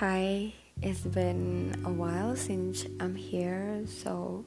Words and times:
Hi, 0.00 0.52
it's 0.82 1.06
been 1.06 1.72
a 1.84 1.88
while 1.88 2.34
since 2.34 2.84
I'm 2.98 3.14
here, 3.14 3.84
so 3.86 4.44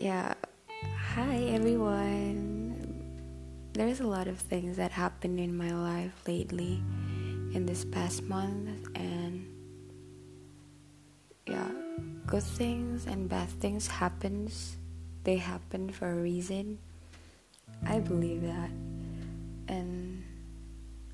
yeah, 0.00 0.32
hi 0.96 1.36
everyone. 1.52 2.72
There's 3.74 4.00
a 4.00 4.06
lot 4.06 4.28
of 4.28 4.38
things 4.38 4.78
that 4.78 4.92
happened 4.92 5.38
in 5.38 5.54
my 5.54 5.74
life 5.74 6.14
lately 6.26 6.80
in 7.52 7.66
this 7.66 7.84
past 7.84 8.22
month, 8.22 8.88
and 8.96 9.44
yeah, 11.46 11.68
good 12.24 12.42
things 12.42 13.04
and 13.04 13.28
bad 13.28 13.50
things 13.60 13.88
happens. 13.88 14.76
They 15.22 15.36
happen 15.36 15.92
for 15.92 16.12
a 16.12 16.16
reason. 16.16 16.78
I 17.84 18.00
believe 18.00 18.40
that, 18.40 18.70
and 19.68 20.24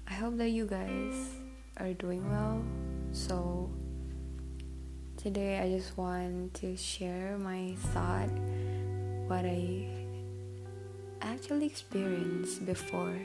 I 0.07 0.13
hope 0.13 0.37
that 0.37 0.51
you 0.51 0.65
guys 0.65 1.35
are 1.79 1.93
doing 1.93 2.23
well. 2.31 2.63
So, 3.17 3.73
today 5.17 5.57
I 5.59 5.73
just 5.73 5.97
want 5.97 6.53
to 6.61 6.77
share 6.77 7.41
my 7.41 7.73
thought, 7.97 8.29
what 9.25 9.49
I 9.49 9.89
actually 11.25 11.65
experienced 11.65 12.69
before. 12.69 13.17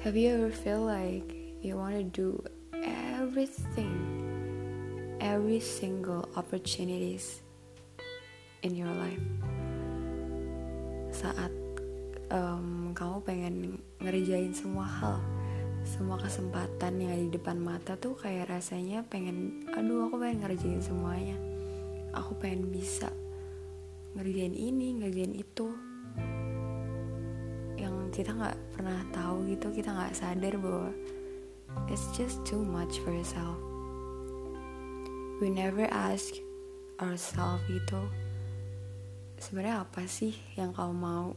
Have 0.00 0.16
you 0.16 0.32
ever 0.32 0.48
feel 0.48 0.80
like 0.80 1.28
you 1.60 1.76
want 1.76 2.00
to 2.00 2.02
do 2.02 2.42
everything, 2.72 3.92
every 5.20 5.60
single 5.60 6.24
opportunities 6.40 7.44
in 8.64 8.80
your 8.80 8.88
life? 8.96 9.28
Saat 11.12 11.52
um, 12.32 12.96
kamu 12.96 13.20
pengen 13.28 13.56
ngerjain 14.00 14.56
semua 14.56 14.88
hal 14.88 15.20
semua 15.90 16.22
kesempatan 16.22 17.02
yang 17.02 17.10
ada 17.10 17.24
di 17.26 17.32
depan 17.34 17.58
mata 17.58 17.98
tuh 17.98 18.14
kayak 18.14 18.46
rasanya 18.46 19.02
pengen 19.10 19.66
aduh 19.74 20.06
aku 20.06 20.22
pengen 20.22 20.46
ngerjain 20.46 20.78
semuanya. 20.78 21.34
Aku 22.14 22.38
pengen 22.38 22.70
bisa 22.70 23.10
ngerjain 24.14 24.54
ini 24.54 25.02
ngerjain 25.02 25.34
itu. 25.34 25.74
Yang 27.74 27.94
kita 28.14 28.38
nggak 28.38 28.58
pernah 28.78 29.02
tahu 29.10 29.50
gitu 29.50 29.74
kita 29.74 29.90
nggak 29.90 30.14
sadar 30.14 30.54
bahwa 30.62 30.94
it's 31.90 32.06
just 32.14 32.38
too 32.46 32.62
much 32.62 33.02
for 33.02 33.10
yourself. 33.10 33.58
We 35.42 35.50
never 35.50 35.90
ask 35.90 36.38
ourselves 37.02 37.66
gitu 37.66 38.06
sebenarnya 39.42 39.82
apa 39.82 40.06
sih 40.06 40.38
yang 40.54 40.70
kamu 40.70 40.94
mau? 40.94 41.34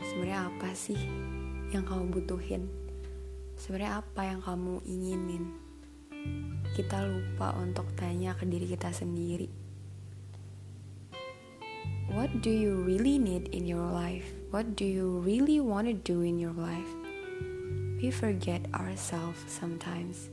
Sebenarnya 0.00 0.48
apa 0.48 0.72
sih 0.72 0.96
yang 1.76 1.84
kamu 1.84 2.08
butuhin 2.08 2.81
sebenarnya 3.62 4.02
apa 4.02 4.26
yang 4.26 4.42
kamu 4.42 4.82
inginin? 4.82 5.44
Kita 6.74 6.98
lupa 7.06 7.54
untuk 7.54 7.86
tanya 7.94 8.34
ke 8.34 8.42
diri 8.42 8.66
kita 8.66 8.90
sendiri. 8.90 9.46
What 12.10 12.42
do 12.42 12.50
you 12.50 12.82
really 12.82 13.22
need 13.22 13.54
in 13.54 13.62
your 13.62 13.86
life? 13.86 14.26
What 14.50 14.74
do 14.74 14.82
you 14.82 15.22
really 15.22 15.62
want 15.62 15.86
to 15.86 15.94
do 15.94 16.26
in 16.26 16.42
your 16.42 16.52
life? 16.58 16.90
We 18.02 18.10
forget 18.10 18.66
ourselves 18.74 19.38
sometimes. 19.46 20.26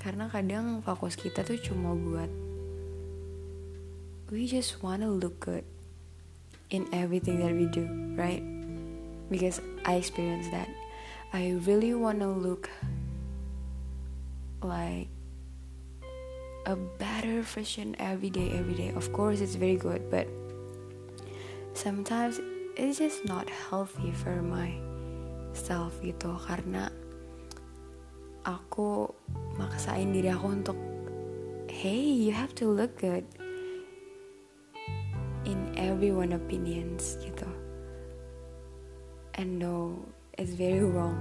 Karena 0.00 0.32
kadang 0.32 0.80
fokus 0.80 1.20
kita 1.20 1.44
tuh 1.44 1.60
cuma 1.60 1.92
buat 1.92 2.32
we 4.32 4.48
just 4.48 4.80
wanna 4.80 5.10
look 5.10 5.36
good 5.42 5.68
in 6.72 6.88
everything 6.96 7.44
that 7.44 7.52
we 7.52 7.68
do 7.68 7.84
right? 8.16 8.40
Because 9.28 9.60
I 9.84 10.00
experienced 10.00 10.48
that 10.56 10.72
I 11.32 11.54
really 11.62 11.94
wanna 11.94 12.30
look 12.30 12.68
like 14.62 15.08
a 16.66 16.76
better 16.76 17.42
version 17.42 17.94
every 17.98 18.30
day, 18.30 18.50
every 18.50 18.74
day. 18.74 18.90
Of 18.90 19.12
course, 19.12 19.40
it's 19.40 19.54
very 19.54 19.76
good, 19.76 20.10
but 20.10 20.26
sometimes 21.72 22.40
it's 22.76 22.98
just 22.98 23.24
not 23.24 23.48
healthy 23.48 24.10
for 24.12 24.42
myself 24.42 25.94
gitu 26.02 26.34
karena 26.44 26.90
aku 28.42 29.06
maksain 29.54 30.10
diri 30.10 30.32
aku 30.32 30.46
untuk 30.50 30.78
hey 31.70 32.00
you 32.00 32.32
have 32.34 32.56
to 32.56 32.66
look 32.66 32.96
good 32.98 33.22
in 35.44 35.70
everyone 35.76 36.32
opinions 36.32 37.20
gitu 37.20 37.46
and 39.36 39.60
no 39.60 40.00
it's 40.40 40.56
very 40.56 40.80
wrong. 40.80 41.20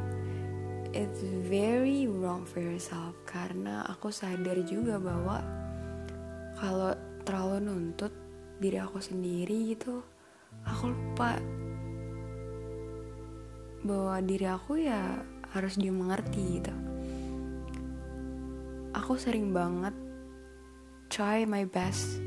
It's 0.95 1.19
very 1.51 2.07
wrong 2.07 2.47
for 2.47 2.63
yourself. 2.63 3.19
Karena 3.27 3.83
aku 3.83 4.15
sadar 4.15 4.63
juga 4.63 4.95
bahwa 4.95 5.43
kalau 6.55 6.95
terlalu 7.27 7.67
nuntut 7.67 8.15
diri 8.63 8.79
aku 8.79 8.99
sendiri 8.99 9.75
gitu 9.75 10.03
aku 10.67 10.91
lupa 10.91 11.39
bahwa 13.87 14.19
diri 14.19 14.43
aku 14.43 14.83
ya 14.83 15.23
harus 15.55 15.79
dimengerti 15.79 16.59
gitu. 16.59 16.75
Aku 18.91 19.15
sering 19.15 19.55
banget 19.55 19.95
try 21.07 21.47
my 21.47 21.63
best 21.63 22.19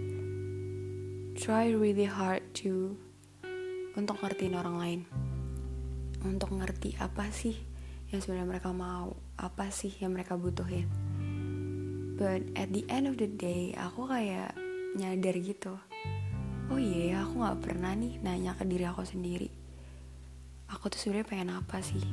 try 1.37 1.71
really 1.75 2.07
hard 2.07 2.41
to 2.57 2.97
untuk 3.99 4.17
ngertiin 4.23 4.57
orang 4.57 4.77
lain 4.79 5.01
untuk 6.25 6.55
ngerti 6.55 6.97
apa 7.03 7.29
sih 7.35 7.55
yang 8.13 8.21
sebenarnya 8.21 8.49
mereka 8.59 8.71
mau, 8.71 9.17
apa 9.41 9.73
sih 9.73 9.91
yang 9.99 10.13
mereka 10.13 10.37
butuhin. 10.37 10.87
But 12.21 12.45
at 12.55 12.71
the 12.71 12.85
end 12.93 13.09
of 13.09 13.17
the 13.17 13.27
day, 13.27 13.73
aku 13.73 14.05
kayak 14.07 14.53
nyadar 14.95 15.33
gitu. 15.41 15.75
Oh 16.69 16.77
iya, 16.77 17.17
yeah, 17.17 17.19
aku 17.25 17.41
nggak 17.41 17.61
pernah 17.65 17.93
nih 17.97 18.21
nanya 18.21 18.53
ke 18.53 18.69
diri 18.69 18.85
aku 18.85 19.03
sendiri. 19.03 19.49
Aku 20.69 20.93
tuh 20.93 21.01
sebenarnya 21.01 21.29
pengen 21.29 21.51
apa 21.57 21.81
sih? 21.81 22.05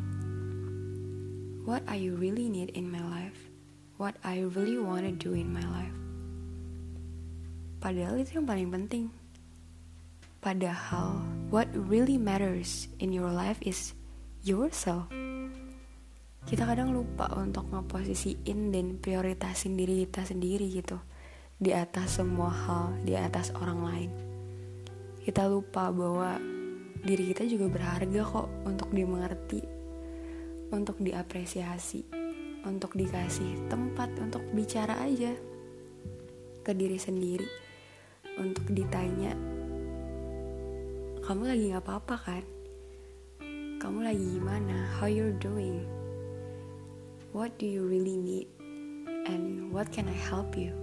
What 1.68 1.84
I 1.86 2.10
really 2.10 2.48
need 2.48 2.72
in 2.74 2.88
my 2.88 3.04
life? 3.04 3.38
What 4.00 4.16
I 4.24 4.48
really 4.48 4.80
wanna 4.80 5.12
do 5.12 5.36
in 5.36 5.52
my 5.52 5.64
life? 5.68 5.96
Padahal 7.84 8.20
itu 8.24 8.40
yang 8.40 8.48
paling 8.48 8.72
penting. 8.72 9.06
Padahal, 10.40 11.20
what 11.52 11.68
really 11.76 12.16
matters 12.16 12.88
in 13.04 13.12
your 13.12 13.28
life 13.28 13.60
is 13.60 13.92
yourself. 14.50 15.06
Kita 16.50 16.66
kadang 16.66 16.90
lupa 16.90 17.30
untuk 17.38 17.70
ngeposisiin 17.70 18.74
dan 18.74 18.98
prioritasin 18.98 19.78
diri 19.78 20.10
kita 20.10 20.26
sendiri 20.26 20.66
gitu 20.74 20.98
di 21.62 21.70
atas 21.70 22.18
semua 22.18 22.50
hal, 22.50 22.98
di 23.06 23.14
atas 23.14 23.54
orang 23.54 23.80
lain. 23.86 24.12
Kita 25.22 25.46
lupa 25.46 25.94
bahwa 25.94 26.42
diri 27.06 27.30
kita 27.30 27.46
juga 27.46 27.70
berharga 27.70 28.22
kok 28.26 28.50
untuk 28.66 28.90
dimengerti, 28.90 29.62
untuk 30.74 30.98
diapresiasi, 30.98 32.10
untuk 32.66 32.98
dikasih 32.98 33.70
tempat 33.70 34.10
untuk 34.18 34.42
bicara 34.50 34.98
aja 35.06 35.38
ke 36.66 36.72
diri 36.74 36.98
sendiri, 36.98 37.46
untuk 38.42 38.66
ditanya, 38.74 39.38
kamu 41.22 41.44
lagi 41.46 41.64
gak 41.70 41.86
apa-apa 41.86 42.18
kan? 42.18 42.44
Kamu 43.80 44.12
lagi 44.12 44.26
gimana, 44.36 44.92
how 45.00 45.08
you're 45.08 45.32
doing, 45.40 45.88
what 47.32 47.56
do 47.56 47.64
you 47.64 47.88
really 47.88 48.20
need, 48.20 48.52
and 49.24 49.72
what 49.72 49.88
can 49.88 50.12
I 50.12 50.20
help 50.28 50.60
you. 50.60 50.76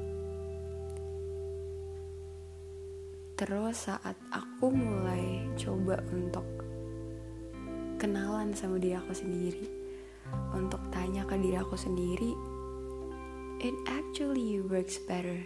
Terus 3.37 3.93
saat 3.93 4.17
aku 4.33 4.73
mulai 4.73 5.45
coba 5.61 6.01
untuk 6.09 6.49
kenalan 8.01 8.57
sama 8.57 8.81
diri 8.81 8.97
aku 8.97 9.13
sendiri, 9.13 9.69
untuk 10.57 10.81
tanya 10.89 11.29
ke 11.29 11.37
diri 11.37 11.61
aku 11.61 11.77
sendiri, 11.77 12.33
it 13.61 13.77
actually 13.93 14.57
works 14.65 14.97
better. 15.05 15.45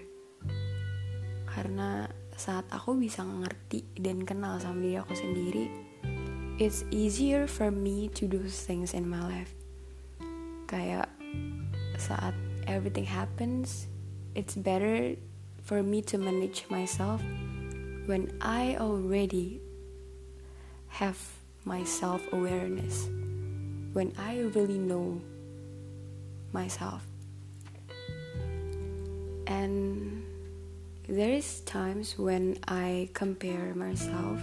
Karena 1.51 2.07
saat 2.31 2.71
aku 2.71 2.95
bisa 2.95 3.27
ngerti 3.27 3.91
dan 3.99 4.23
kenal 4.23 4.63
sama 4.63 4.87
diri 4.87 5.03
aku 5.03 5.19
sendiri, 5.19 5.90
it's 6.61 6.85
easier 6.91 7.47
for 7.47 7.71
me 7.71 8.09
to 8.13 8.29
do 8.29 8.45
things 8.45 8.93
in 8.93 9.09
my 9.09 9.25
life. 9.25 9.49
Kayak 10.69 11.09
saat 11.97 12.37
everything 12.69 13.09
happens, 13.09 13.89
it's 14.37 14.61
better 14.61 15.17
for 15.65 15.81
me 15.81 16.05
to 16.13 16.21
manage 16.21 16.69
myself 16.69 17.25
when 18.05 18.29
I 18.45 18.77
already 18.77 19.65
have 21.01 21.17
my 21.65 21.81
self 21.81 22.21
awareness, 22.29 23.09
when 23.97 24.13
I 24.21 24.45
really 24.53 24.77
know 24.77 25.17
myself. 26.53 27.09
And 29.49 30.29
there 31.09 31.33
is 31.33 31.65
times 31.65 32.21
when 32.21 32.61
I 32.69 33.09
compare 33.17 33.73
myself 33.73 34.39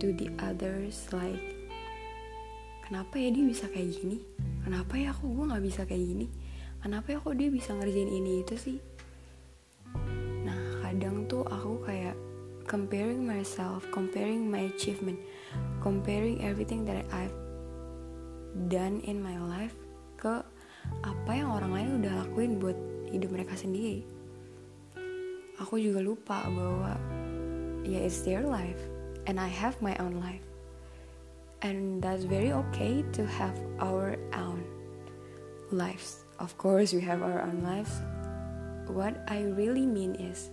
to 0.00 0.12
the 0.16 0.28
others 0.42 1.08
like 1.12 1.40
kenapa 2.86 3.18
ya 3.18 3.28
dia 3.34 3.44
bisa 3.44 3.66
kayak 3.66 3.98
gini? 3.98 4.22
Kenapa 4.62 4.94
ya 4.98 5.10
aku 5.10 5.30
gue 5.30 5.44
nggak 5.50 5.64
bisa 5.64 5.82
kayak 5.86 6.04
gini? 6.04 6.26
Kenapa 6.82 7.06
ya 7.14 7.18
kok 7.18 7.34
dia 7.34 7.48
bisa 7.50 7.74
ngerjain 7.74 8.10
ini 8.10 8.46
itu 8.46 8.54
sih? 8.54 8.78
Nah 10.46 10.60
kadang 10.86 11.26
tuh 11.26 11.42
aku 11.42 11.82
kayak 11.82 12.14
comparing 12.66 13.22
myself 13.22 13.86
comparing 13.94 14.50
my 14.50 14.66
achievement 14.74 15.18
comparing 15.78 16.42
everything 16.42 16.82
that 16.82 17.06
I've 17.14 17.34
done 18.66 18.98
in 19.06 19.22
my 19.22 19.38
life 19.38 19.74
ke 20.18 20.42
apa 21.06 21.30
yang 21.30 21.50
orang 21.50 21.72
lain 21.74 21.90
udah 22.02 22.12
lakuin 22.26 22.58
buat 22.58 22.78
hidup 23.10 23.30
mereka 23.34 23.54
sendiri. 23.54 24.02
Aku 25.62 25.78
juga 25.78 26.02
lupa 26.02 26.42
bahwa 26.46 26.98
ya 27.86 28.02
it's 28.02 28.26
their 28.26 28.44
life 28.44 28.82
and 29.26 29.38
I 29.38 29.48
have 29.48 29.80
my 29.82 29.96
own 29.98 30.20
life. 30.20 30.42
And 31.62 32.02
that's 32.02 32.24
very 32.24 32.52
okay 32.52 33.04
to 33.12 33.26
have 33.26 33.58
our 33.80 34.16
own 34.34 34.64
lives. 35.70 36.24
Of 36.38 36.56
course 36.58 36.92
we 36.92 37.00
have 37.00 37.22
our 37.22 37.42
own 37.42 37.62
lives. 37.62 37.90
What 38.86 39.24
I 39.26 39.42
really 39.42 39.86
mean 39.86 40.14
is 40.14 40.50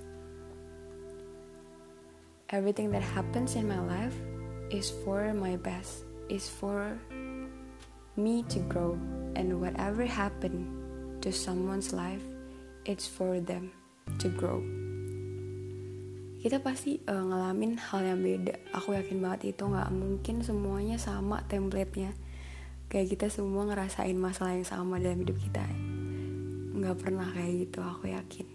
everything 2.50 2.92
that 2.92 3.04
happens 3.04 3.56
in 3.56 3.68
my 3.68 3.80
life 3.80 4.16
is 4.72 4.90
for 5.04 5.34
my 5.34 5.56
best 5.58 6.06
is 6.30 6.50
for 6.50 6.98
me 8.16 8.44
to 8.44 8.60
grow, 8.60 8.98
and 9.36 9.60
whatever 9.60 10.06
happened 10.06 11.22
to 11.22 11.32
someone's 11.32 11.94
life, 11.94 12.22
it's 12.86 13.08
for 13.08 13.40
them 13.40 13.72
to 14.20 14.30
grow. 14.30 14.62
Kita 16.44 16.60
pasti 16.60 17.00
uh, 17.08 17.24
ngalamin 17.24 17.80
hal 17.80 18.04
yang 18.04 18.20
beda. 18.20 18.60
Aku 18.76 18.92
yakin 18.92 19.24
banget 19.24 19.56
itu 19.56 19.64
nggak 19.64 19.88
mungkin 19.96 20.44
semuanya 20.44 21.00
sama 21.00 21.40
template-nya. 21.48 22.12
Kayak 22.92 23.16
kita 23.16 23.28
semua 23.32 23.64
ngerasain 23.64 24.20
masalah 24.20 24.60
yang 24.60 24.68
sama 24.68 25.00
dalam 25.00 25.24
hidup 25.24 25.40
kita. 25.40 25.64
Nggak 26.76 27.00
pernah 27.00 27.32
kayak 27.32 27.72
gitu, 27.72 27.80
aku 27.80 28.12
yakin. 28.12 28.48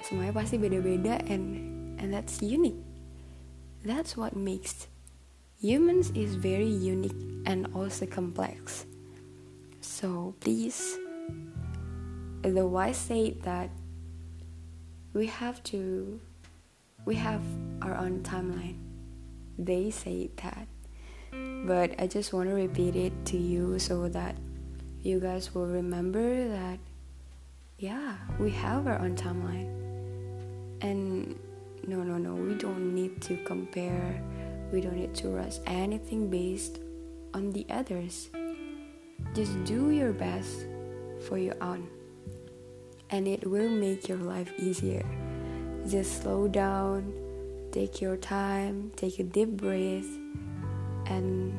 Semuanya 0.00 0.32
pasti 0.32 0.56
beda-beda 0.56 1.20
and 1.28 1.60
and 2.00 2.16
that's 2.16 2.40
unique. 2.40 2.80
That's 3.84 4.16
what 4.16 4.32
makes 4.32 4.88
humans 5.60 6.16
is 6.16 6.32
very 6.40 6.72
unique 6.72 7.44
and 7.44 7.68
also 7.76 8.08
complex. 8.08 8.88
So 9.84 10.32
please, 10.40 10.96
the 12.40 12.64
wise 12.64 12.96
say 12.96 13.36
that 13.44 13.68
we 15.12 15.26
have 15.26 15.62
to, 15.64 16.20
we 17.04 17.14
have 17.16 17.42
our 17.82 17.96
own 17.96 18.20
timeline. 18.22 18.78
They 19.58 19.90
say 19.90 20.30
that, 20.42 20.66
but 21.66 21.94
I 22.00 22.06
just 22.06 22.32
want 22.32 22.48
to 22.48 22.54
repeat 22.54 22.96
it 22.96 23.12
to 23.26 23.36
you 23.36 23.78
so 23.78 24.08
that 24.08 24.36
you 25.02 25.20
guys 25.20 25.54
will 25.54 25.66
remember 25.66 26.48
that, 26.48 26.78
yeah, 27.78 28.16
we 28.38 28.50
have 28.50 28.86
our 28.86 28.98
own 28.98 29.16
timeline, 29.16 29.68
and 30.82 31.38
no, 31.86 32.02
no, 32.02 32.18
no, 32.18 32.34
we 32.34 32.54
don't 32.54 32.94
need 32.94 33.20
to 33.22 33.36
compare 33.44 34.22
we 34.72 34.80
don't 34.80 34.96
need 34.96 35.14
to 35.16 35.28
rush 35.28 35.58
anything 35.66 36.30
based 36.30 36.78
on 37.34 37.50
the 37.50 37.66
others. 37.70 38.30
Just 39.34 39.64
do 39.64 39.90
your 39.90 40.12
best 40.12 40.66
for 41.26 41.38
your 41.38 41.56
own, 41.60 41.88
and 43.10 43.26
it 43.26 43.46
will 43.46 43.68
make 43.68 44.08
your 44.08 44.18
life 44.18 44.52
easier. 44.58 45.04
Just 45.88 46.22
slow 46.22 46.46
down, 46.46 47.12
take 47.72 48.00
your 48.00 48.16
time, 48.16 48.92
take 48.96 49.18
a 49.18 49.24
deep 49.24 49.50
breath, 49.50 50.06
and 51.06 51.58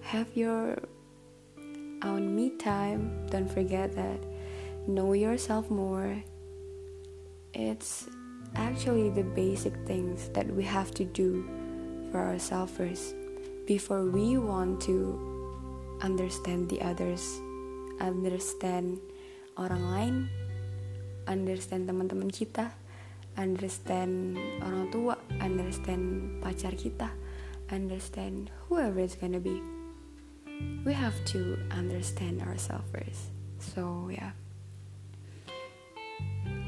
have 0.00 0.28
your 0.34 0.78
own 2.02 2.34
me 2.34 2.50
time. 2.58 3.26
Don't 3.30 3.50
forget 3.50 3.94
that. 3.94 4.20
Know 4.86 5.12
yourself 5.12 5.70
more. 5.70 6.22
It's 7.54 8.08
actually 8.54 9.10
the 9.10 9.22
basic 9.22 9.74
things 9.86 10.28
that 10.30 10.46
we 10.46 10.62
have 10.64 10.90
to 10.92 11.04
do 11.04 11.44
for 12.10 12.20
ourselves 12.20 12.72
first 12.72 13.14
before 13.66 14.04
we 14.04 14.38
want 14.38 14.80
to 14.80 15.98
understand 16.02 16.68
the 16.68 16.80
others, 16.80 17.40
understand 18.00 19.00
orang 19.56 19.84
lain, 19.90 20.14
understand 21.26 21.88
teman-teman 21.88 22.28
kita, 22.28 22.72
understand 23.36 24.36
orang 24.62 24.88
tua, 24.92 25.16
understand 25.40 26.36
pacar 26.40 26.76
kita, 26.76 27.12
understand 27.72 28.52
whoever 28.68 29.00
it's 29.00 29.16
gonna 29.16 29.40
be. 29.40 29.60
We 30.84 30.92
have 30.92 31.16
to 31.36 31.58
understand 31.72 32.40
ourselves 32.40 32.88
first. 32.92 33.32
So 33.60 34.08
yeah. 34.08 34.32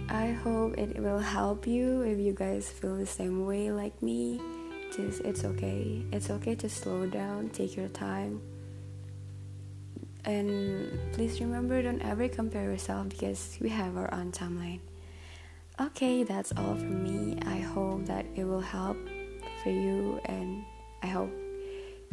I 0.09 0.33
hope 0.33 0.77
it 0.81 0.97
will 0.97 1.21
help 1.21 1.67
you 1.67 2.01
if 2.01 2.19
you 2.19 2.33
guys 2.33 2.73
feel 2.73 2.97
the 2.97 3.07
same 3.07 3.45
way 3.45 3.71
like 3.71 4.01
me. 4.03 4.41
Just 4.89 5.21
it's 5.21 5.45
okay. 5.45 6.05
It's 6.13 6.31
okay 6.31 6.57
to 6.57 6.69
slow 6.69 7.05
down, 7.05 7.51
take 7.51 7.77
your 7.77 7.89
time. 7.93 8.41
And 10.29 10.93
please 11.15 11.41
remember 11.41 11.81
don't 11.81 12.03
ever 12.03 12.29
compare 12.29 12.65
yourself 12.65 13.09
because 13.09 13.57
we 13.63 13.71
have 13.71 13.97
our 13.97 14.13
own 14.13 14.31
timeline. 14.31 14.81
Okay, 15.81 16.23
that's 16.23 16.53
all 16.53 16.77
from 16.77 17.03
me. 17.03 17.41
I 17.47 17.65
hope 17.65 18.05
that 18.07 18.27
it 18.37 18.45
will 18.45 18.61
help 18.61 18.99
for 19.63 19.71
you 19.71 20.21
and 20.27 20.65
I 21.03 21.07
hope 21.07 21.31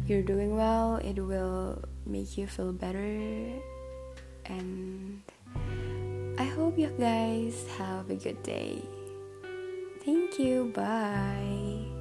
you're 0.06 0.22
doing 0.22 0.56
well. 0.56 0.96
It 0.96 1.20
will 1.20 1.84
make 2.06 2.38
you 2.38 2.46
feel 2.46 2.72
better 2.72 3.52
and 4.46 5.20
I 6.38 6.44
hope 6.44 6.78
you 6.78 6.88
guys 6.98 7.66
have 7.76 8.08
a 8.08 8.14
good 8.14 8.42
day. 8.42 8.80
Thank 10.06 10.38
you. 10.38 10.72
Bye. 10.74 11.95